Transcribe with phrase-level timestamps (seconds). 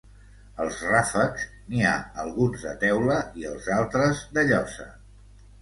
[0.63, 1.43] Els ràfecs
[1.73, 1.93] n'hi ha
[2.25, 4.91] alguns de teula i els altres de llosa.